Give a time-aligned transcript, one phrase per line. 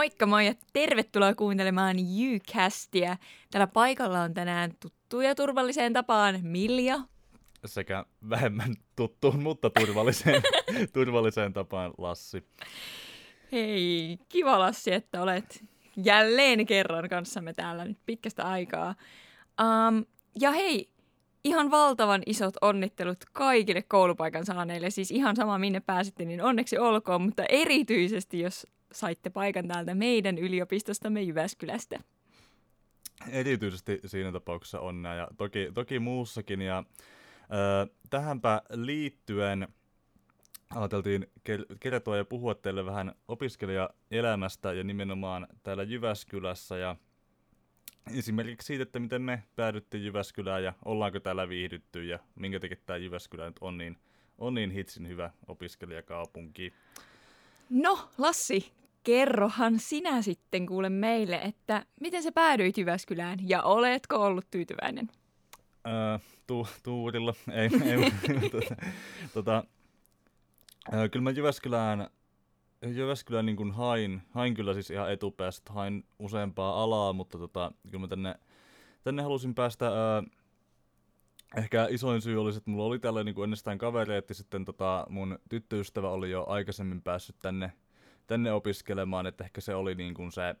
[0.00, 3.16] Moikka moi ja tervetuloa kuuntelemaan Jycastia.
[3.50, 6.98] Täällä paikalla on tänään tuttu ja turvalliseen tapaan Milja.
[7.64, 10.42] Sekä vähemmän tuttuun, mutta turvalliseen,
[10.92, 12.44] turvalliseen tapaan Lassi.
[13.52, 15.64] Hei, kiva Lassi, että olet
[15.96, 18.94] jälleen kerran kanssamme täällä nyt pitkästä aikaa.
[19.60, 20.04] Um,
[20.40, 20.90] ja hei,
[21.44, 24.90] ihan valtavan isot onnittelut kaikille koulupaikan saaneille.
[24.90, 30.38] Siis ihan sama minne pääsitte, niin onneksi olkoon, mutta erityisesti jos saitte paikan täältä meidän
[30.38, 31.98] yliopistostamme Jyväskylästä.
[33.28, 36.62] Erityisesti siinä tapauksessa onnea ja toki, toki muussakin.
[36.62, 39.68] Ja, äh, tähänpä liittyen
[40.74, 41.26] ajateltiin
[41.80, 46.96] kertoa ja puhua teille vähän opiskelijaelämästä ja nimenomaan täällä Jyväskylässä ja
[48.18, 52.96] esimerkiksi siitä, että miten me päädyttiin Jyväskylään ja ollaanko täällä viihdytty ja minkä takia tämä
[52.96, 53.98] Jyväskylä nyt on niin,
[54.38, 56.72] on niin hitsin hyvä opiskelijakaupunki.
[57.70, 58.72] No, Lassi,
[59.04, 65.08] kerrohan sinä sitten kuule meille, että miten sä päädyit Jyväskylään ja oletko ollut tyytyväinen?
[65.86, 68.10] Öö, tu, tuurilla, ei, ei
[68.50, 68.76] tota,
[69.34, 69.64] tota,
[70.92, 72.10] öö, kyllä mä Jyväskylään,
[72.86, 78.00] Jyväskylään niin kuin hain, hain kyllä siis ihan etupäästä, hain useampaa alaa, mutta tota, kyllä
[78.00, 78.34] mä tänne,
[79.02, 80.22] tänne halusin päästä, öö,
[81.56, 85.38] ehkä isoin syy oli, että mulla oli tällä niin kuin ennestään kavereetti, sitten tota, mun
[85.48, 87.72] tyttöystävä oli jo aikaisemmin päässyt tänne
[88.30, 90.54] tänne opiskelemaan, että ehkä se oli niin kuin se,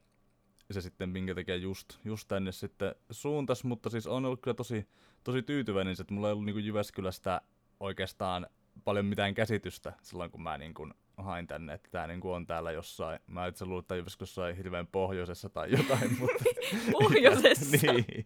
[0.70, 4.88] se sitten, minkä takia just, just tänne sitten suuntas, mutta siis on ollut kyllä tosi,
[5.24, 7.40] tosi tyytyväinen, että mulla ei ollut niin kuin Jyväskylästä
[7.80, 8.46] oikeastaan
[8.84, 12.46] paljon mitään käsitystä silloin, kun mä niin kuin hain tänne, että tämä niin kuin on
[12.46, 13.20] täällä jossain.
[13.26, 16.44] Mä itse luulin, että Jyväskylässä on hirveän pohjoisessa tai jotain, mutta...
[16.92, 17.76] pohjoisessa?
[17.92, 18.24] niin,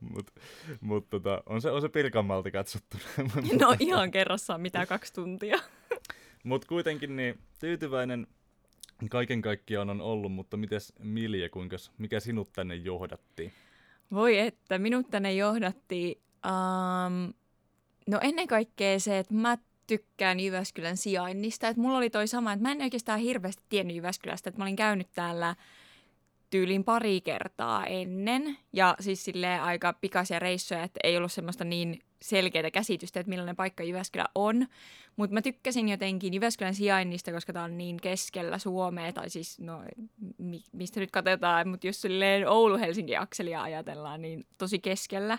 [0.00, 0.32] mutta
[0.80, 2.96] mut, tota, on se, on se Pirkanmaalta katsottu.
[3.60, 5.58] no ihan kerrassaan mitä kaksi tuntia.
[6.44, 8.26] mutta kuitenkin niin tyytyväinen,
[9.10, 13.52] kaiken kaikkiaan on ollut, mutta mites Milje, kuinka, mikä sinut tänne johdatti?
[14.12, 17.34] Voi että, minut tänne johdatti, um,
[18.06, 21.68] no ennen kaikkea se, että mä tykkään Jyväskylän sijainnista.
[21.68, 24.76] Että mulla oli toi sama, että mä en oikeastaan hirveästi tiennyt Jyväskylästä, että mä olin
[24.76, 25.56] käynyt täällä
[26.50, 28.58] tyylin pari kertaa ennen.
[28.72, 33.56] Ja siis silleen aika pikaisia reissuja, että ei ollut semmoista niin selkeää käsitystä, että millainen
[33.56, 34.66] paikka Jyväskylä on.
[35.16, 39.82] Mutta mä tykkäsin jotenkin Jyväskylän sijainnista, koska tää on niin keskellä Suomea, tai siis no
[40.38, 42.02] mi- mistä nyt katsotaan, mutta jos
[42.48, 45.38] Oulu-Helsinki-akselia ajatellaan, niin tosi keskellä.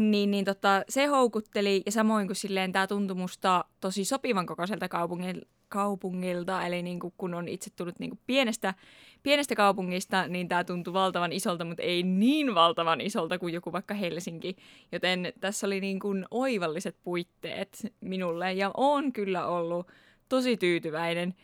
[0.00, 4.88] Niin, niin tota, se houkutteli ja samoin kuin silleen tämä tuntui musta tosi sopivan kokoiselta
[4.88, 8.74] kaupungilta, kaupungilta eli niin kuin kun on itse tullut niin pienestä,
[9.22, 13.94] pienestä kaupungista, niin tämä tuntui valtavan isolta, mutta ei niin valtavan isolta kuin joku vaikka
[13.94, 14.56] Helsinki.
[14.92, 19.86] Joten tässä oli niin kuin oivalliset puitteet minulle ja on kyllä ollut
[20.28, 21.34] tosi tyytyväinen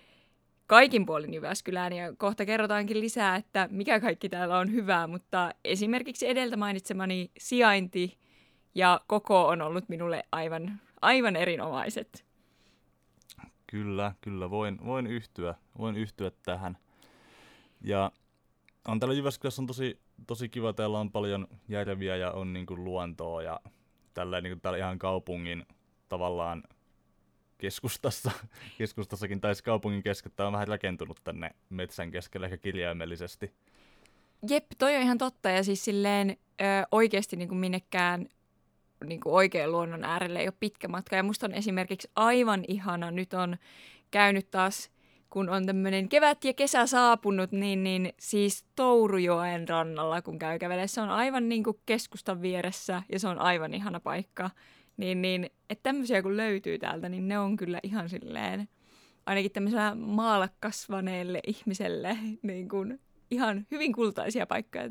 [0.67, 6.29] kaikin puolin Jyväskylään ja kohta kerrotaankin lisää, että mikä kaikki täällä on hyvää, mutta esimerkiksi
[6.29, 8.19] edeltä mainitsemani sijainti
[8.77, 12.25] ja koko on ollut minulle aivan, aivan erinomaiset.
[13.67, 16.79] Kyllä, kyllä, voin, voin, yhtyä, voin yhtyä tähän.
[17.81, 18.13] Ja
[18.89, 22.85] on täällä Jyväskylässä on tosi, tosi kiva, täällä on paljon järviä ja on niin kuin
[22.85, 23.61] luontoa ja
[24.15, 25.67] tällä niin kuin täällä ihan kaupungin
[26.09, 26.63] tavallaan
[27.59, 28.31] keskustassa,
[28.79, 33.53] keskustassakin, tai siis kaupungin keskettä on vähän rakentunut tänne metsän keskelle ehkä kirjaimellisesti.
[34.49, 38.29] Jep, toi on ihan totta, ja siis silleen ö, oikeasti niin kuin minnekään
[39.05, 41.17] niin kuin oikean luonnon äärelle ei ole pitkä matka.
[41.17, 43.57] Ja musta on esimerkiksi aivan ihana, nyt on
[44.11, 44.91] käynyt taas,
[45.31, 50.89] kun on tämmöinen kevät ja kesä saapunut, niin, niin siis Tourujoen rannalla, kun käy kävelemään.
[50.89, 54.51] Se on aivan niin kuin keskustan vieressä ja se on aivan ihana paikka.
[54.97, 58.69] Niin, niin että tämmöisiä kun löytyy täältä, niin ne on kyllä ihan silleen,
[59.27, 64.91] ainakin tämmöisellä maalla kasvaneelle ihmiselle, niin kuin ihan hyvin kultaisia paikkoja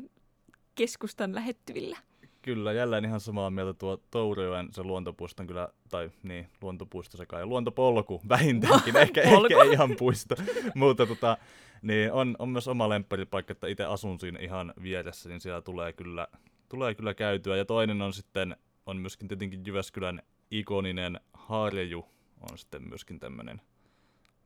[0.74, 1.98] keskustan lähettyvillä.
[2.46, 7.38] Kyllä, jälleen ihan samaa mieltä tuo Tourijoen se luontopuisto on kyllä, tai niin, luontopuisto sekä
[7.38, 10.34] ja luontopolku vähintäänkin, ehkä, ehkä ei ihan puisto,
[10.74, 11.38] mutta tota,
[11.82, 15.92] niin on, on myös oma lempparipaikka, että itse asun siinä ihan vieressä, niin siellä tulee
[15.92, 16.28] kyllä,
[16.68, 17.56] tulee kyllä käytyä.
[17.56, 18.56] Ja toinen on sitten,
[18.86, 22.06] on myöskin tietenkin Jyväskylän ikoninen Harju,
[22.50, 23.60] on sitten myöskin tämmöinen,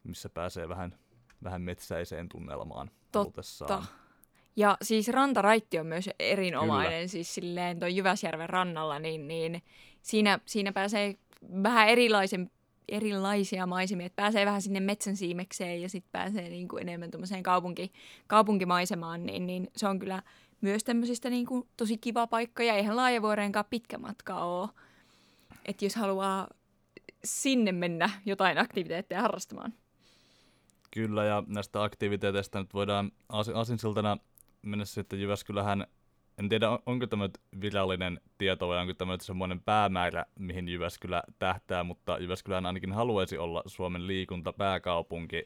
[0.05, 0.95] missä pääsee vähän,
[1.45, 3.85] vähän metsäiseen tunnelmaan Totta.
[4.61, 7.09] Ja siis rantaraitti on myös erinomainen, Kyllä.
[7.09, 9.63] siis silleen tuon Jyväsjärven rannalla, niin, niin
[10.03, 11.15] siinä, siinä pääsee
[11.63, 12.51] vähän erilaisen,
[12.89, 17.43] erilaisia maisemia, että pääsee vähän sinne metsän siimekseen ja sitten pääsee niin kuin enemmän tuommoiseen
[17.43, 17.93] kaupunki,
[18.27, 20.23] kaupunkimaisemaan, niin, niin se on kyllä
[20.61, 24.69] myös tämmöisistä niin kuin tosi kiva paikka ja eihän Laajavuoreenkaan pitkä matka ole.
[25.65, 26.49] Että jos haluaa
[27.25, 29.75] sinne mennä jotain aktiviteetteja harrastamaan.
[30.91, 34.17] Kyllä, ja näistä aktiviteeteista nyt voidaan as- asinsiltana
[34.63, 35.87] mennä sitten Jyväskylähän.
[36.39, 37.29] En tiedä, onko tämä
[37.61, 43.63] virallinen tieto vai onko tämä semmoinen päämäärä, mihin Jyväskylä tähtää, mutta Jyväskylähän ainakin haluaisi olla
[43.67, 45.45] Suomen liikuntapääkaupunki.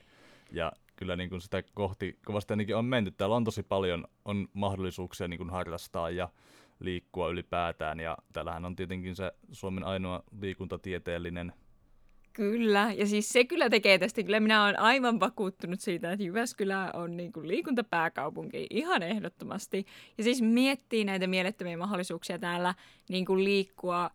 [0.52, 3.10] Ja kyllä niin kuin sitä kohti kovasti ainakin on menty.
[3.10, 6.28] Täällä on tosi paljon on mahdollisuuksia niin kuin harrastaa ja
[6.80, 8.00] liikkua ylipäätään.
[8.00, 11.52] Ja täällähän on tietenkin se Suomen ainoa liikuntatieteellinen
[12.34, 16.90] Kyllä, ja siis se kyllä tekee tästä, kyllä minä olen aivan vakuuttunut siitä, että Jyväskylä
[16.94, 19.86] on niin kuin liikuntapääkaupunki ihan ehdottomasti.
[20.18, 22.74] Ja siis miettii näitä mielettömiä mahdollisuuksia täällä
[23.08, 24.10] niin kuin liikkua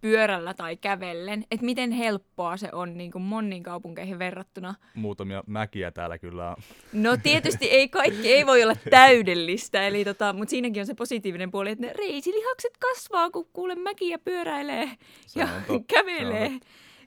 [0.00, 4.74] pyörällä tai kävellen, että miten helppoa se on niin kuin moniin kaupunkeihin verrattuna.
[4.94, 6.56] Muutamia mäkiä täällä kyllä on.
[6.92, 11.50] No tietysti ei kaikki, ei voi olla täydellistä, eli tota, mutta siinäkin on se positiivinen
[11.50, 14.90] puoli, että ne reisilihakset kasvaa, kun kuule mäkiä pyöräilee
[15.26, 16.48] Se ja totta, kävelee.
[16.48, 16.60] se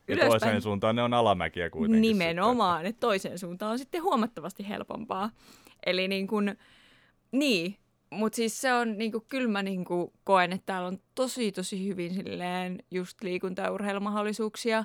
[0.10, 2.02] on Ja toiseen suuntaan ne on alamäkiä kuitenkin.
[2.02, 5.30] Nimenomaan, että toiseen suuntaan on sitten huomattavasti helpompaa.
[5.86, 6.58] Eli niin kuin,
[7.32, 7.78] niin,
[8.10, 11.52] mutta siis se on niin kuin, kyllä mä niin kuin koen, että täällä on tosi
[11.52, 14.84] tosi hyvin silleen just liikunta- ja urheilumahdollisuuksia.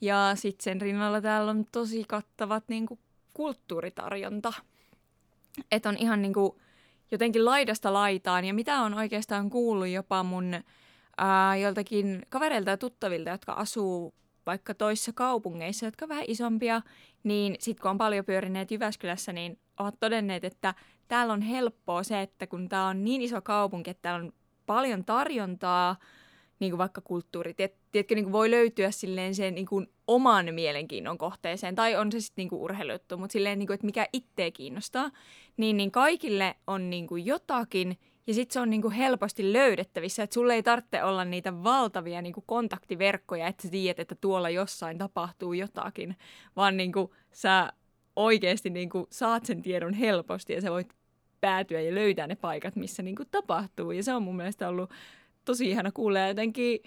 [0.00, 3.00] Ja sitten sen rinnalla täällä on tosi kattavat niin kuin,
[3.34, 4.52] kulttuuritarjonta.
[5.72, 6.52] Että on ihan niin kuin,
[7.10, 8.44] jotenkin laidasta laitaan.
[8.44, 10.54] Ja mitä on oikeastaan kuullut jopa mun
[11.18, 14.14] ää, joltakin kavereilta ja tuttavilta, jotka asuu
[14.48, 16.82] vaikka toissa kaupungeissa, jotka on vähän isompia,
[17.24, 20.74] niin sitten kun on paljon pyörineet Jyväskylässä, niin ovat todenneet, että
[21.08, 24.32] täällä on helppoa se, että kun tämä on niin iso kaupunki, että täällä on
[24.66, 25.96] paljon tarjontaa,
[26.60, 31.18] niin kuin vaikka kulttuuri, tiet, tiedätkö, niin voi löytyä silleen sen niin kuin oman mielenkiinnon
[31.18, 34.50] kohteeseen, tai on se sitten niin kuin urheilujuttu, mutta silleen, niin kuin, että mikä itseä
[34.50, 35.10] kiinnostaa,
[35.56, 37.98] niin, niin kaikille on niin kuin jotakin,
[38.28, 42.42] ja sitten se on niinku helposti löydettävissä, että sulle ei tarvitse olla niitä valtavia niinku
[42.46, 46.16] kontaktiverkkoja, että sä tiedät, että tuolla jossain tapahtuu jotakin,
[46.56, 47.72] vaan niinku sä
[48.16, 50.88] oikeasti niinku saat sen tiedon helposti ja sä voit
[51.40, 53.90] päätyä ja löytää ne paikat, missä niinku tapahtuu.
[53.90, 54.90] Ja se on mun mielestä ollut
[55.44, 56.80] tosi ihana kuulla jotenkin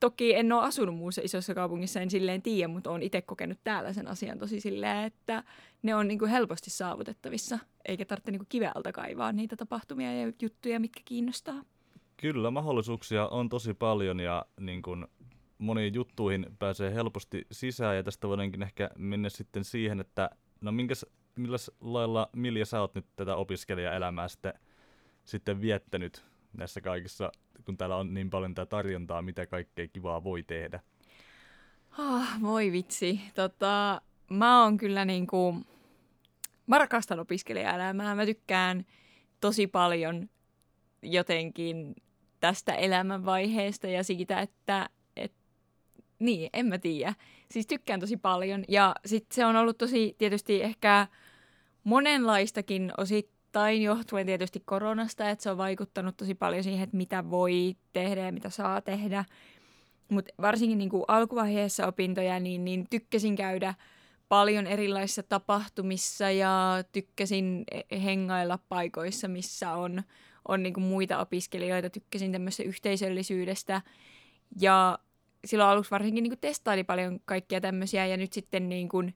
[0.00, 3.92] Toki en ole asunut muussa isossa kaupungissa, en silleen tiedä, mutta olen itse kokenut täällä
[3.92, 5.44] sen asian tosi silleen, että
[5.82, 7.58] ne on niin kuin helposti saavutettavissa,
[7.88, 11.62] eikä tarvitse niin kuin kivealta kaivaa niitä tapahtumia ja juttuja, mitkä kiinnostaa.
[12.16, 15.06] Kyllä, mahdollisuuksia on tosi paljon ja niin kuin
[15.58, 20.30] moniin juttuihin pääsee helposti sisään ja tästä voidaankin ehkä mennä sitten siihen, että
[20.60, 21.06] no minkäs,
[21.36, 24.54] milläs lailla Milja sä oot nyt tätä opiskelijaelämää sitten,
[25.24, 27.32] sitten viettänyt näissä kaikissa,
[27.64, 30.80] kun täällä on niin paljon tätä tarjontaa, mitä kaikkea kivaa voi tehdä?
[31.98, 33.20] Oh, voi vitsi.
[33.34, 35.56] Tota, mä oon kyllä niinku,
[36.66, 38.14] mä rakastan opiskelijaelämää.
[38.14, 38.84] Mä tykkään
[39.40, 40.28] tosi paljon
[41.02, 41.94] jotenkin
[42.40, 45.32] tästä elämänvaiheesta ja siitä, että et,
[46.18, 47.14] niin, en mä tiedä.
[47.50, 51.06] Siis tykkään tosi paljon ja sitten se on ollut tosi tietysti ehkä
[51.84, 52.92] monenlaistakin
[53.54, 58.26] osittain johtuen tietysti koronasta, että se on vaikuttanut tosi paljon siihen, että mitä voi tehdä
[58.26, 59.24] ja mitä saa tehdä.
[60.08, 63.74] Mutta varsinkin niin kuin alkuvaiheessa opintoja, niin, niin tykkäsin käydä
[64.28, 67.64] paljon erilaisissa tapahtumissa ja tykkäsin
[68.04, 70.02] hengailla paikoissa, missä on,
[70.48, 71.90] on niin kuin muita opiskelijoita.
[71.90, 73.82] Tykkäsin tämmöisestä yhteisöllisyydestä
[74.60, 74.98] ja
[75.44, 79.14] silloin aluksi varsinkin niin kuin testaili paljon kaikkia tämmöisiä ja nyt sitten niin kuin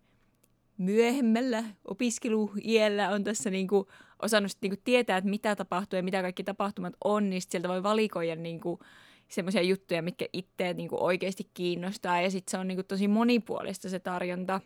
[0.79, 3.87] myöhemmällä opiskeluiällä on tässä niin kuin
[4.23, 7.83] osannut niin kuin tietää, että mitä tapahtuu ja mitä kaikki tapahtumat on, niin sieltä voi
[7.83, 8.81] valikoida niin kuin
[9.29, 13.09] semmoisia juttuja, mitkä itseä niin kuin oikeasti kiinnostaa ja sitten se on niin kuin tosi
[13.09, 14.61] monipuolista se tarjonta.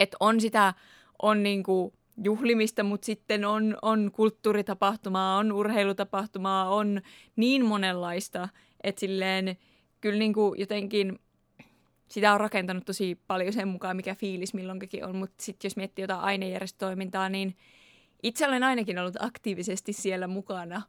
[0.00, 0.74] Että on sitä,
[1.22, 1.92] on niin kuin
[2.24, 7.00] juhlimista, mutta sitten on, on kulttuuritapahtumaa, on urheilutapahtumaa, on
[7.36, 8.48] niin monenlaista,
[8.82, 9.56] että silleen
[10.00, 11.18] kyllä niin kuin jotenkin
[12.08, 16.02] sitä on rakentanut tosi paljon sen mukaan, mikä fiilis milloinkin on, mutta sitten jos miettii
[16.02, 17.56] jotain ainejärjestötoimintaa, niin
[18.22, 20.82] itse olen ainakin ollut aktiivisesti siellä mukana.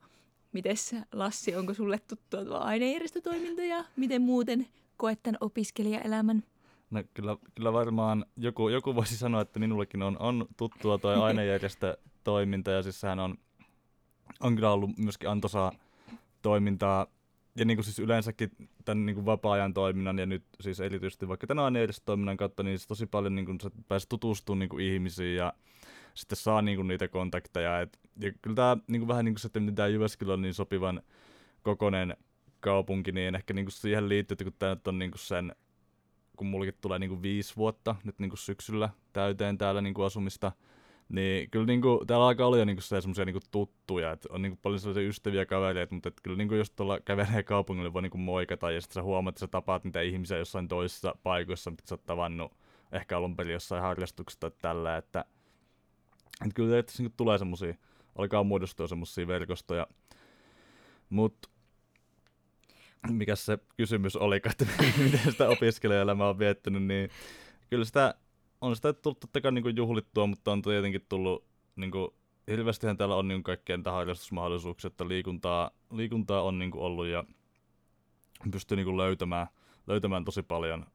[0.54, 4.68] Mites Lassi, onko sulle tuttua tuo ainejärjestötoiminta ja miten muuten
[4.98, 6.44] koet tämän opiskelijaelämän?
[6.92, 12.72] No kyllä, kyllä varmaan joku, joku voisi sanoa, että minullekin on, on tuttua tuo ainejärjestötoiminta
[12.72, 13.38] ja siis sehän on,
[14.40, 15.72] on kyllä ollut myöskin antoisaa
[16.42, 17.08] toimintaa
[17.56, 18.52] ja niin kuin siis yleensäkin
[18.86, 22.88] tämän niin kuin vapaa-ajan toiminnan ja nyt siis erityisesti vaikka tämän ainejärjestötoiminnan kautta, niin siis
[22.88, 25.54] tosi paljon niin kuin, sä pääset tutustumaan niin kuin ihmisiin ja
[26.14, 27.82] sitten saa niin kuin, niitä kontakteja.
[27.82, 30.54] Et, ja kyllä tämä niin kuin, vähän niin kuin se, että mitä Jyväskylä on niin
[30.54, 31.02] sopivan
[31.62, 32.18] kokonen
[32.60, 35.56] kaupunki, niin ehkä niin kuin siihen liittyy, että kun tämä nyt on niin kuin sen,
[36.38, 40.06] kun mullakin tulee niin kuin viisi vuotta nyt niin kuin syksyllä täyteen täällä niin kuin
[40.06, 40.52] asumista,
[41.10, 44.52] niin kyllä niin kuin, täällä alkaa olla jo niin semmoisia niin tuttuja, että on niin
[44.52, 48.12] kuin paljon sellaisia ystäviä kavereita, mutta kyllä niin kuin, jos tuolla kävelee kaupungille, voi niin
[48.12, 51.84] kuin moikata ja sitten sä huomaat, että sä tapaat niitä ihmisiä jossain toisessa paikoissa, mitä
[51.86, 52.52] sä oot tavannut
[52.92, 55.26] ehkä alun perin jossain harrastuksessa tai tällä, että,
[56.42, 57.74] että kyllä että niin tulee semmoisia,
[58.16, 59.88] alkaa muodostua semmoisia verkostoja,
[61.10, 61.50] mutta
[63.12, 64.66] mikä se kysymys oli, että
[65.04, 67.10] miten sitä opiskelijaelämää on viettänyt, niin
[67.70, 68.16] kyllä sitä
[68.62, 72.10] on sitä tullut totta kai niin juhlittua, mutta on tietenkin tullut niin kuin,
[72.48, 77.24] hirveästihän täällä on niin kaikkea niitä harrastusmahdollisuuksia, että liikuntaa, liikuntaa on niin kuin ollut ja
[78.52, 79.48] pystyy niin kuin löytämään,
[79.88, 80.86] löytämään tosi paljon,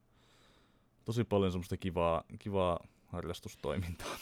[1.05, 4.17] tosi paljon semmoista kivaa, kivaa harrastustoimintaa.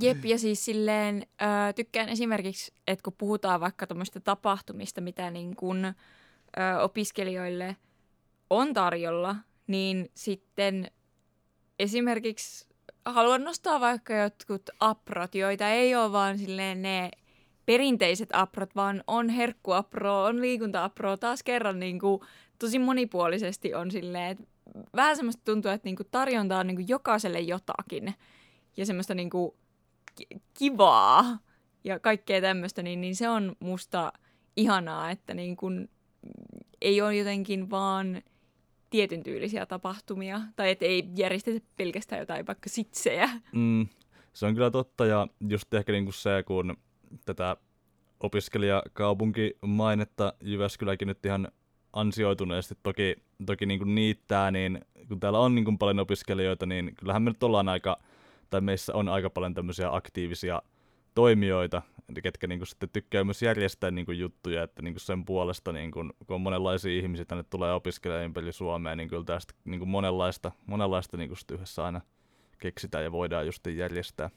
[0.00, 5.56] Jep, ja siis silleen äh, tykkään esimerkiksi, että kun puhutaan vaikka tämmöistä tapahtumista, mitä niin
[5.56, 5.94] kun, äh,
[6.82, 7.76] opiskelijoille
[8.50, 10.90] on tarjolla, niin sitten
[11.78, 12.66] esimerkiksi
[13.04, 17.10] haluan nostaa vaikka jotkut aprot, joita ei ole vaan silleen ne
[17.66, 22.20] perinteiset aprot, vaan on herkkuapro, on liikuntaapro, taas kerran niin kuin,
[22.58, 24.44] tosi monipuolisesti on silleen, että
[24.96, 28.14] vähän semmoista tuntuu, että niin kuin tarjonta on niin jokaiselle jotakin.
[28.76, 29.52] Ja semmoista niin kuin
[30.54, 31.38] kivaa
[31.84, 34.12] ja kaikkea tämmöistä, niin, niin se on musta
[34.56, 35.90] ihanaa, että niin kuin
[36.80, 38.22] ei ole jotenkin vaan
[38.90, 43.30] tietyn tyylisiä tapahtumia, tai että ei järjestetä pelkästään jotain vaikka sitsejä.
[43.52, 43.86] Mm,
[44.32, 46.76] se on kyllä totta, ja just ehkä niinku se, kun
[47.24, 47.56] tätä
[48.20, 51.48] opiskelijakaupunkimainetta Jyväskyläkin nyt ihan
[51.92, 57.30] ansioituneesti toki, toki niinku niittää, niin kun täällä on niinku paljon opiskelijoita, niin kyllähän me
[57.30, 57.96] nyt ollaan aika,
[58.50, 60.62] tai meissä on aika paljon tämmöisiä aktiivisia
[61.14, 61.82] toimijoita,
[62.22, 65.72] ketkä niin kuin, sitten tykkää myös järjestää niin kuin, juttuja, että niin kuin sen puolesta,
[65.72, 69.78] niin kuin, kun on monenlaisia ihmisiä tänne tulee opiskelemaan ympäri Suomea, niin kyllä tästä niin
[69.78, 72.00] kuin monenlaista, monenlaista niin kuin yhdessä aina
[72.58, 74.30] keksitään ja voidaan just järjestää.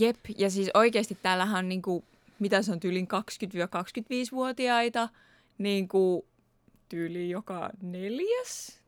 [0.00, 2.04] Jep, ja siis oikeasti täällähän on, niin kuin,
[2.38, 5.08] mitä se on, tyylin 20-25-vuotiaita,
[5.58, 6.22] niin kuin,
[6.88, 8.82] tyyli joka neljäs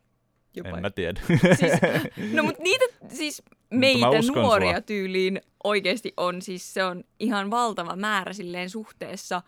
[0.57, 0.69] Jopa.
[0.69, 1.21] En mä tiedä.
[1.29, 1.73] Siis,
[2.37, 4.81] no mutta niitä siis meitä nuoria sua.
[4.81, 9.43] tyyliin oikeasti on, siis se on ihan valtava määrä silleen suhteessa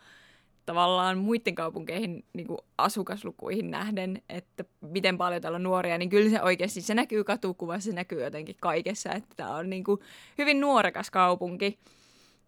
[0.66, 6.30] tavallaan muiden kaupunkeihin niin kuin asukaslukuihin nähden, että miten paljon täällä on nuoria, niin kyllä
[6.30, 10.00] se oikeasti, se näkyy katukuvassa, se näkyy jotenkin kaikessa, että tämä on niin kuin
[10.38, 11.78] hyvin nuorekas kaupunki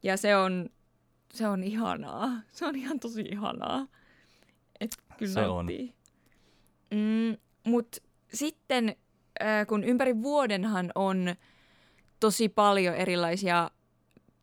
[0.03, 0.69] ja se on,
[1.35, 3.87] se on ihanaa, se on ihan tosi ihanaa,
[4.81, 5.95] että kyllä se nauttii.
[6.93, 6.99] on.
[6.99, 7.99] Mm, Mutta
[8.35, 8.97] sitten
[9.43, 11.35] äh, kun ympäri vuodenhan on
[12.21, 13.71] tosi paljon erilaisia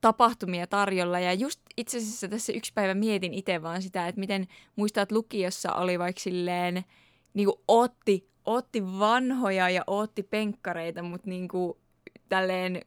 [0.01, 1.19] tapahtumia tarjolla.
[1.19, 5.15] Ja just itse asiassa tässä yksi päivä mietin itse vaan sitä, että miten muistat, että
[5.15, 6.85] lukiossa oli vaikka silleen,
[7.33, 11.73] niin kuin otti, otti vanhoja ja otti penkkareita, mutta niin kuin
[12.29, 12.81] tälleen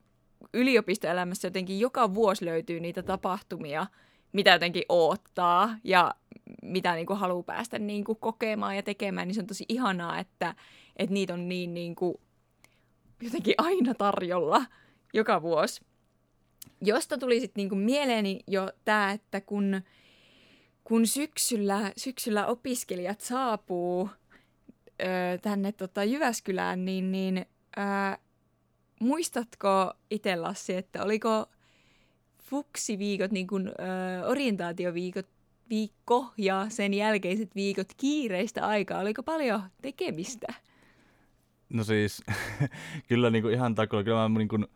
[0.54, 3.86] yliopistoelämässä jotenkin joka vuosi löytyy niitä tapahtumia,
[4.32, 6.14] mitä jotenkin oottaa ja
[6.62, 10.18] mitä niin kuin haluaa päästä niin kuin kokemaan ja tekemään, niin se on tosi ihanaa,
[10.18, 10.54] että,
[10.96, 12.14] että niitä on niin, niin kuin,
[13.22, 14.64] jotenkin aina tarjolla
[15.14, 15.80] joka vuosi.
[16.80, 19.82] Josta tuli sitten niin kuin mieleeni jo tämä, että kun,
[20.84, 24.10] kun syksyllä, syksyllä opiskelijat saapuu
[25.02, 25.04] ö,
[25.42, 27.46] tänne tota Jyväskylään, niin, niin
[27.78, 28.18] ö,
[29.00, 31.46] muistatko itse Lassi, että oliko
[32.42, 33.72] fuksiviikot, niin kuin, ö,
[34.26, 35.26] orientaatioviikot
[35.70, 39.00] viikko ja sen jälkeiset viikot kiireistä aikaa?
[39.00, 40.54] Oliko paljon tekemistä?
[41.68, 42.22] No siis,
[43.08, 44.66] kyllä niin kuin ihan takolla, kyllä mä niin kuin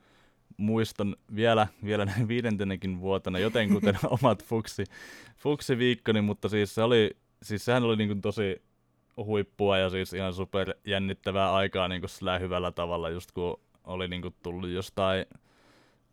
[0.56, 4.84] muistan vielä, vielä näin viidentenäkin vuotena jotenkuten omat fuksi,
[5.36, 7.10] fuksi viikkoni, mutta siis se oli,
[7.42, 8.62] siis sehän oli niin kuin tosi
[9.16, 14.08] huippua ja siis ihan super jännittävää aikaa niin kuin sillä hyvällä tavalla, just kun oli
[14.08, 15.26] niin kuin tullut jostain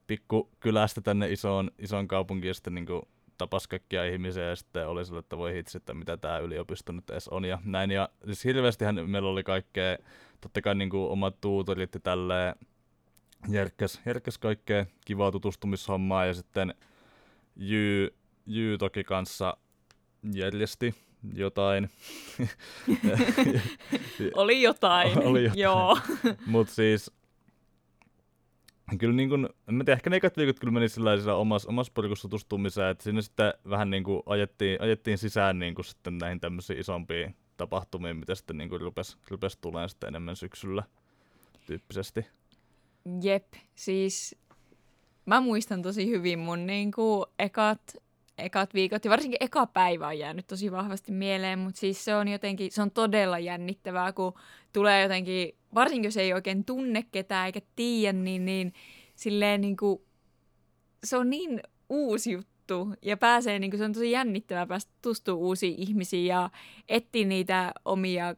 [0.08, 3.02] pikkukylästä tänne isoon, isoon kaupunkiin ja sitten niin kuin
[3.38, 7.10] tapas kaikkia ihmisiä ja sitten oli sille, että voi hitsi, että mitä tämä yliopisto nyt
[7.10, 7.92] edes on ja näin.
[7.92, 9.98] Ja siis hirveästihän meillä oli kaikkea,
[10.42, 12.56] totta kai niin kuin omat tuutorit ja tälleen,
[13.50, 16.74] järkkäs, järkkäs kaikkea kivaa tutustumishommaa ja sitten
[17.56, 18.10] Jy,
[18.46, 19.58] Jy toki kanssa
[20.34, 20.96] järjesti
[21.34, 21.90] jotain.
[24.36, 25.60] oli jotain, oli jotain.
[25.60, 25.98] joo.
[26.46, 27.12] Mutta siis
[28.98, 31.92] kyllä niin kuin, en mä tiedä, ehkä ne ekat viikot kyllä meni sillä omassa, omassa
[31.96, 36.40] porukassa tutustumiseen, että sinne sitten vähän niin kuin ajettiin, ajettiin sisään niin kuin sitten näihin
[36.40, 40.84] tämmöisiin isompiin tapahtumiin, mitä sitten niin kuin rupesi, rupesi tulemaan sitten enemmän syksyllä
[41.66, 42.26] tyyppisesti.
[43.22, 44.36] Jep, siis
[45.26, 47.82] mä muistan tosi hyvin mun niin kuin ekat,
[48.38, 52.28] ekat viikot ja varsinkin eka päivä on jäänyt tosi vahvasti mieleen, mutta siis se on
[52.28, 54.34] jotenkin, se on todella jännittävää, kun
[54.74, 58.74] tulee jotenkin, varsinkin jos ei oikein tunne ketään eikä tiedä, niin, niin
[59.16, 60.02] silleen niin kuin,
[61.04, 62.49] se on niin uusi juttu
[63.02, 66.50] ja pääsee, niin kuin, se on tosi jännittävää päästä tutustua uusiin ihmisiin ja
[66.90, 68.36] etsiä niitä omia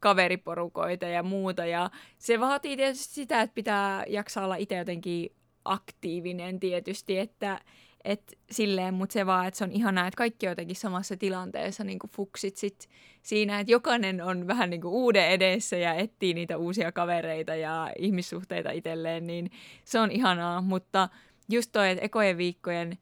[0.00, 1.66] kaveriporukoita ja muuta.
[1.66, 5.30] Ja se vaatii tietysti sitä, että pitää jaksaa olla itse jotenkin
[5.64, 7.60] aktiivinen tietysti, että
[8.04, 11.84] et silleen, mutta se vaan, että se on ihanaa, että kaikki on jotenkin samassa tilanteessa
[11.84, 12.88] niin kuin fuksit sit
[13.22, 17.90] siinä, että jokainen on vähän niin kuin uuden edessä ja etsii niitä uusia kavereita ja
[17.98, 19.50] ihmissuhteita itselleen, niin
[19.84, 21.08] se on ihanaa, mutta
[21.48, 22.98] just toi, että ekojen viikkojen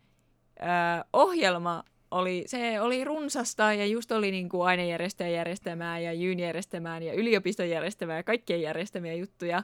[0.63, 7.03] ö, ohjelma oli, se oli runsasta ja just oli niin kuin ainejärjestöjen järjestämää ja järjestämään
[7.03, 9.63] ja yliopiston järjestämää ja kaikkien järjestämiä juttuja.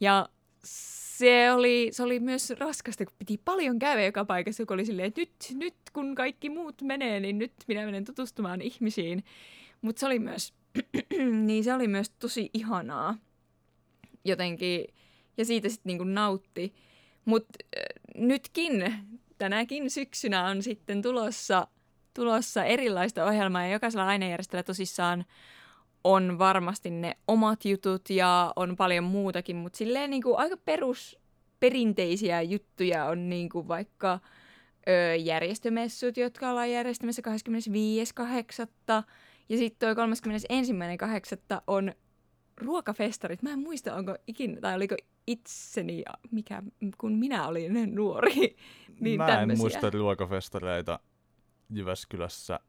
[0.00, 0.28] Ja
[0.64, 5.08] se oli, se oli myös raskasta, kun piti paljon käydä joka paikassa, kun oli silleen,
[5.08, 9.24] että nyt, nyt kun kaikki muut menee, niin nyt minä menen tutustumaan ihmisiin.
[9.82, 10.54] Mutta se oli myös,
[11.46, 13.16] niin se oli myös tosi ihanaa
[14.24, 14.84] jotenkin,
[15.36, 16.74] ja siitä sitten niinku nautti.
[17.24, 17.82] Mutta äh,
[18.16, 18.84] nytkin,
[19.42, 21.66] tänäkin syksynä on sitten tulossa,
[22.14, 25.24] tulossa erilaista ohjelmaa, ja jokaisella ainejärjestöllä tosissaan
[26.04, 31.18] on varmasti ne omat jutut ja on paljon muutakin, mutta silleen niin kuin aika perus
[31.60, 34.18] perinteisiä juttuja on niin kuin vaikka
[34.88, 37.22] ö, järjestömessut, jotka ollaan järjestämässä
[38.90, 39.04] 25.8.
[39.48, 40.06] Ja sitten toi
[41.56, 41.62] 31.8.
[41.66, 41.92] on
[42.56, 43.42] ruokafestarit.
[43.42, 46.62] Mä en muista, onko ikinä, tai oliko itseni, mikä,
[46.98, 48.56] kun minä olin nuori.
[49.00, 50.98] niin Mä en muista ruokafestareita
[51.70, 52.60] Jyväskylässä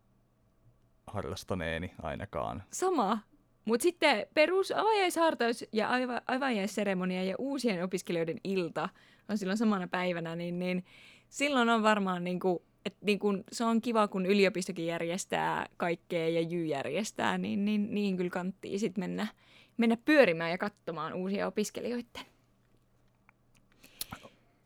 [1.07, 2.63] harrastaneeni ainakaan.
[2.72, 3.19] Sama.
[3.65, 8.89] Mutta sitten perus avajaishartaus ja aiva, avajaisseremonia ja uusien opiskelijoiden ilta
[9.29, 10.86] on silloin samana päivänä, niin, niin
[11.29, 16.65] silloin on varmaan niinku, et niinku, se on kiva, kun yliopistokin järjestää kaikkea ja Jy
[16.65, 19.27] järjestää, niin, niin niin kyllä kanttii sitten mennä,
[19.77, 22.32] mennä pyörimään ja katsomaan uusia opiskelijoiden.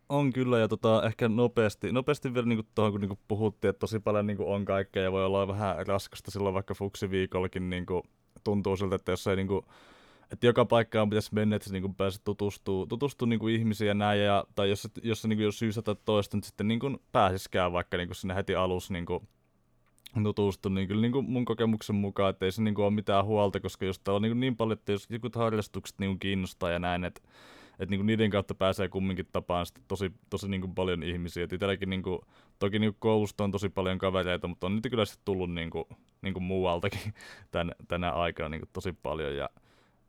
[0.09, 3.99] On kyllä, ja tota, ehkä nopeasti, nopeasti vielä niin tuohon, kun niin puhuttiin, että tosi
[3.99, 7.85] paljon niin on kaikkea, ja voi olla vähän raskasta silloin vaikka fuksiviikollakin niin
[8.43, 9.65] tuntuu siltä, että jos ei niin kuin,
[10.31, 14.45] että joka paikkaan pitäisi mennä, että niin pääset tutustuu, tutustuu niin ihmisiin ja näin, ja,
[14.55, 18.35] tai jos, jos niin jos syystä tai toista, niin sitten niin pääsiskään vaikka niin sinne
[18.35, 19.05] heti alussa niin
[20.23, 23.25] tutustu, niin kyllä niin kuin mun kokemuksen mukaan, että ei se niin kuin ole mitään
[23.25, 27.03] huolta, koska jos on niin, niin paljon, että jos joku harrastukset niin kiinnostaa ja näin,
[27.03, 27.21] että
[27.79, 31.43] että niinku niiden kautta pääsee kumminkin tapaan sitten tosi, tosi niinku paljon ihmisiä.
[31.43, 32.25] Et itselläkin niinku,
[32.59, 35.87] toki niinku koulusta on tosi paljon kavereita, mutta on niitä kyllä sitten tullut niinku,
[36.21, 37.13] niinku muualtakin
[37.51, 39.35] tän, tänä aikana niinku tosi paljon.
[39.35, 39.49] Ja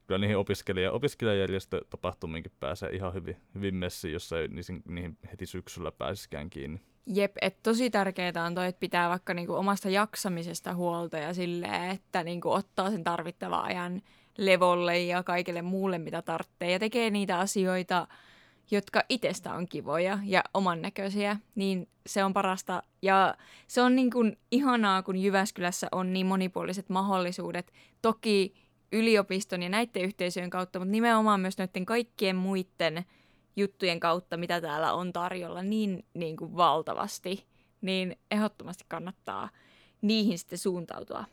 [0.06, 5.92] kyllä niihin opiskelija, opiskelijajärjestötapahtumiinkin pääsee ihan hyvin, hyvin messiin, jos ei niihin, niihin heti syksyllä
[5.92, 6.80] pääsiskään kiinni.
[7.06, 11.90] Jep, että tosi tärkeää on toi, että pitää vaikka niinku omasta jaksamisesta huolta ja silleen,
[11.90, 14.02] että niinku ottaa sen tarvittavan ajan
[14.38, 16.70] levolle ja kaikille muulle, mitä tarvitsee.
[16.70, 18.08] Ja tekee niitä asioita,
[18.70, 22.82] jotka itsestä on kivoja ja oman näköisiä, niin se on parasta.
[23.02, 23.34] Ja
[23.66, 27.72] se on niin kuin ihanaa, kun Jyväskylässä on niin monipuoliset mahdollisuudet.
[28.02, 28.54] Toki
[28.92, 33.04] yliopiston ja näiden yhteisöjen kautta, mutta nimenomaan myös näiden kaikkien muiden
[33.56, 37.46] juttujen kautta, mitä täällä on tarjolla niin, niin kuin valtavasti,
[37.80, 39.48] niin ehdottomasti kannattaa
[40.02, 41.24] niihin sitten suuntautua.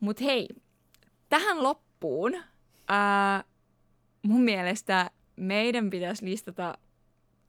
[0.00, 0.48] Mutta hei,
[1.28, 2.42] tähän loppuun loppuun.
[2.88, 3.44] Ää,
[4.22, 6.78] mun mielestä meidän pitäisi listata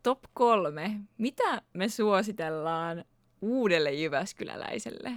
[0.04, 1.00] top kolme.
[1.18, 3.06] Mitä me suositellaan
[3.42, 5.12] uudelle Jyväskyläläiselle?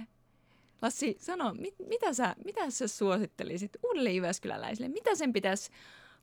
[0.81, 4.89] Lassi, sano, mit, mitä, sä, mitä sä suosittelisit uudelle Jyväskyläläiselle?
[4.89, 5.71] Mitä sen pitäisi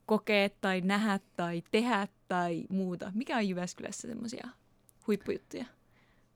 [0.07, 3.13] kokea tai nähdä tai tehdä tai muuta?
[3.15, 4.49] Mikä on Jyväskylässä semmoisia
[5.07, 5.65] huippujuttuja?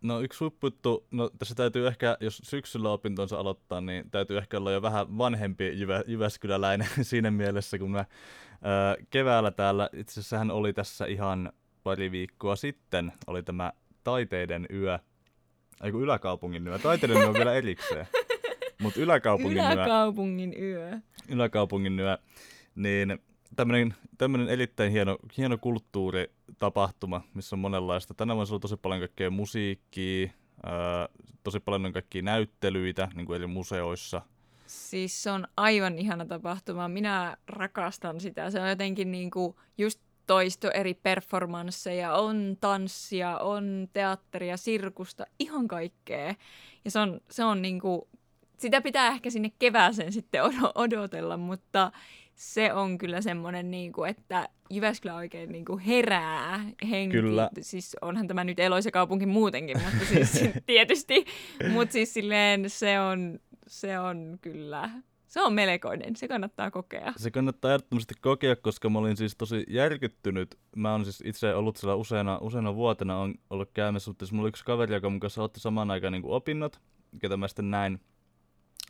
[0.02, 4.70] No yksi huippujuttu, no tässä täytyy ehkä, jos syksyllä opintonsa aloittaa, niin täytyy ehkä olla
[4.70, 8.04] jo vähän vanhempi Jyvä, Jyväskyläläinen siinä mielessä, kun mä
[8.62, 13.72] ää, keväällä täällä, itse asiassa hän oli tässä ihan pari viikkoa sitten, oli tämä
[14.04, 14.98] taiteiden yö,
[15.84, 18.06] ei kun yläkaupungin yö, taiteiden yö on vielä erikseen,
[18.82, 20.98] mutta yläkaupungin, yläkaupungin yö, yö.
[21.28, 22.18] Yläkaupungin yö,
[22.74, 23.18] niin
[23.56, 28.14] tämmöinen, tämmöinen erittäin hieno, hieno kulttuuritapahtuma, missä on monenlaista.
[28.14, 30.30] Tänä vuonna on tosi paljon kaikkea musiikkia,
[30.62, 31.08] ää,
[31.42, 34.22] tosi paljon on kaikkia näyttelyitä niin kuin eri museoissa.
[34.66, 36.88] Siis se on aivan ihana tapahtuma.
[36.88, 38.50] Minä rakastan sitä.
[38.50, 45.68] Se on jotenkin niin kuin just toisto eri performansseja, on tanssia, on teatteria, sirkusta, ihan
[45.68, 46.34] kaikkea.
[46.84, 48.02] Ja se on, se on niin kuin,
[48.58, 50.42] sitä pitää ehkä sinne kevääseen sitten
[50.74, 51.92] odotella, mutta
[52.40, 57.16] se on kyllä semmoinen, niin kuin, että Jyväskylä oikein niin kuin herää henki.
[57.16, 57.50] Kyllä.
[57.60, 61.24] Siis onhan tämä nyt eloisa kaupunki muutenkin, mutta siis tietysti.
[61.72, 64.90] Mutta siis silleen se on, se on kyllä,
[65.26, 67.12] se on melkoinen, se kannattaa kokea.
[67.16, 70.58] Se kannattaa ehdottomasti kokea, koska mä olin siis tosi järkyttynyt.
[70.76, 74.44] Mä oon siis itse ollut siellä useana, useana vuotena on ollut käymässä, mutta siis mulla
[74.44, 76.80] oli yksi kaveri, joka mun kanssa otti samaan aikaan niin kuin opinnot,
[77.20, 78.00] ketä mä sitten näin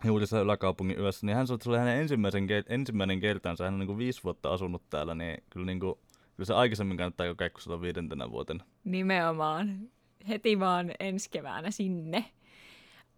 [0.05, 3.65] Juurissa yläkaupungin yössä, niin hän sanoi, että se oli hänen ensimmäisen, ensimmäinen kertansa.
[3.65, 5.95] Hän on niin kuin viisi vuotta asunut täällä, niin kyllä, niin kuin,
[6.37, 8.65] kyllä se aikaisemmin kannattaa jo kaikkusella viidentenä vuotena.
[8.85, 9.79] Nimenomaan.
[10.29, 12.25] Heti vaan ensi keväänä sinne.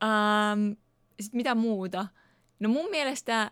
[0.05, 0.77] Um,
[1.21, 2.07] Sitten mitä muuta?
[2.61, 3.51] No mun mielestä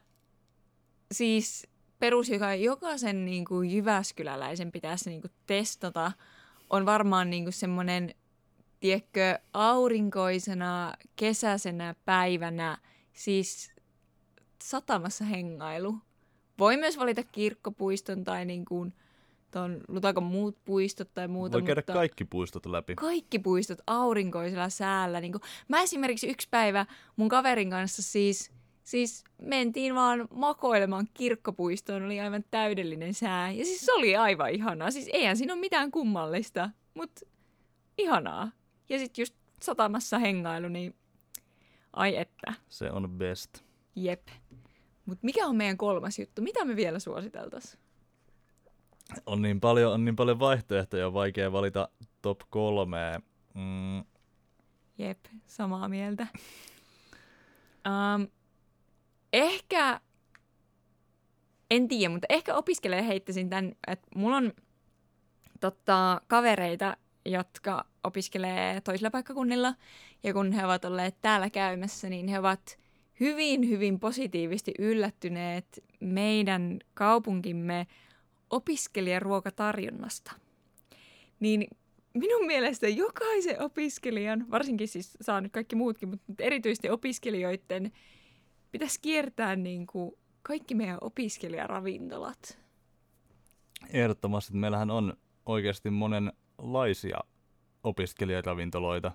[1.12, 1.66] siis
[1.98, 6.12] perus, joka jokaisen niin kuin Jyväskyläläisen pitäisi niin kuin testata,
[6.70, 8.14] on varmaan niin kuin semmoinen,
[8.80, 12.78] tiedätkö, aurinkoisena kesäisenä päivänä,
[13.12, 13.73] siis
[14.62, 15.99] satamassa hengailu.
[16.59, 18.92] Voi myös valita kirkkopuiston tai niin kuin,
[19.51, 21.53] ton, lutaako muut puistot tai muuta.
[21.53, 22.94] Voi käydä mutta kaikki puistot läpi.
[22.94, 25.20] kaikki puistot aurinkoisella säällä.
[25.20, 28.51] Niin kuin, mä esimerkiksi yksi päivä mun kaverin kanssa siis,
[28.83, 33.51] siis mentiin vaan makoilemaan kirkkopuistoon, oli aivan täydellinen sää.
[33.51, 34.90] Ja siis se oli aivan ihanaa.
[34.90, 37.27] Siis eihän siinä ole mitään kummallista, mutta
[37.99, 38.51] ihanaa.
[38.88, 40.94] Ja sitten just satamassa hengailu, niin
[41.92, 43.64] ai että, Se on best.
[43.96, 44.29] jep.
[45.07, 46.42] Mutta mikä on meidän kolmas juttu?
[46.42, 47.81] Mitä me vielä suositeltaisiin?
[49.26, 51.88] On niin paljon, on niin paljon vaihtoehtoja, on vaikea valita
[52.22, 53.20] top kolmea.
[53.55, 54.05] Mm,
[54.98, 56.26] Jep, samaa mieltä.
[57.87, 58.29] Um,
[59.33, 60.00] ehkä,
[61.70, 64.53] en tiedä, mutta ehkä opiskelee heittäisin tämän, että mulla on
[65.61, 66.96] totta, kavereita,
[67.30, 69.74] jotka opiskelee toisilla paikkakunnilla,
[70.22, 72.78] ja kun he ovat olleet täällä käymässä, niin he ovat
[73.20, 77.86] hyvin, hyvin positiivisesti yllättyneet meidän kaupunkimme
[78.50, 80.32] opiskelijaruokatarjonnasta.
[81.40, 81.66] Niin
[82.14, 87.92] minun mielestä jokaisen opiskelijan, varsinkin siis saa nyt kaikki muutkin, mutta erityisesti opiskelijoiden,
[88.72, 90.12] pitäisi kiertää niin kuin
[90.42, 92.58] kaikki meidän opiskelijaravintolat.
[93.92, 95.16] ehdottomasti, meillähän on
[95.46, 95.90] oikeasti
[96.62, 97.18] monenlaisia
[97.85, 99.12] opiskelijaravintoloita,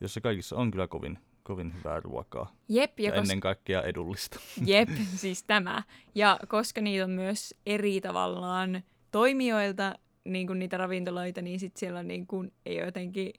[0.00, 2.52] jossa kaikissa on kyllä kovin, kovin hyvää ruokaa.
[2.68, 4.40] Jep, Ja, ja kos- ennen kaikkea edullista.
[4.66, 5.82] Jep, siis tämä.
[6.14, 12.02] Ja koska niitä on myös eri tavallaan toimijoilta niin kuin niitä ravintoloita, niin sitten siellä
[12.02, 13.32] niin kuin, ei ole jotenkin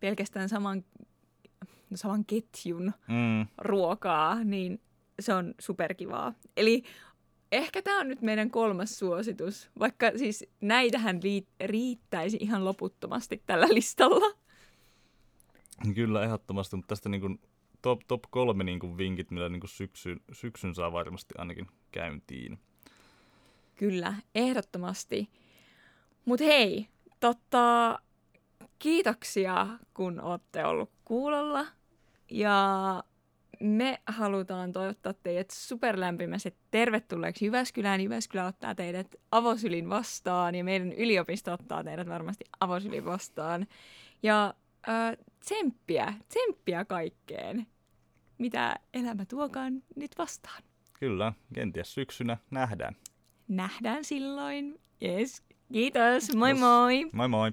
[0.00, 0.84] pelkästään saman,
[1.90, 4.80] no saman ketjun Mm, ruokaa, niin
[5.20, 6.32] se on superkivaa.
[6.56, 6.82] Eli
[7.52, 11.20] ehkä tämä on nyt meidän kolmas suositus, vaikka siis näitähän
[11.64, 14.36] riittäisi ihan loputtomasti tällä listalla.
[15.94, 17.40] kyllä, ehdottomasti, mutta tästä niin kuin
[17.82, 22.58] top, top kolme niin kuin vinkit, millä niin kuin syksyn, syksyn saa varmasti ainakin käyntiin.
[23.76, 25.28] Kyllä, ehdottomasti.
[26.24, 26.88] Mutta hei,
[27.20, 27.98] tota,
[28.78, 31.66] kiitoksia, kun olette ollut kuulolla.
[32.30, 33.04] Ja
[33.60, 38.00] me halutaan toivottaa teidät superlämpimästi tervetulleeksi Jyväskylään.
[38.00, 43.66] Jyväskylä ottaa teidät avosylin vastaan ja meidän yliopisto ottaa teidät varmasti avosylin vastaan.
[44.22, 44.54] Ja
[44.88, 47.66] äh, tsemppiä, tsemppiä kaikkeen,
[48.38, 50.62] mitä elämä tuokaan nyt vastaan.
[51.00, 52.96] Kyllä, kenties syksynä nähdään.
[53.48, 54.80] Nähdään silloin.
[55.02, 55.42] Yes.
[55.72, 56.34] Kiitos.
[56.36, 56.60] Moi Yes.
[56.60, 57.10] moi.
[57.12, 57.52] Moi moi!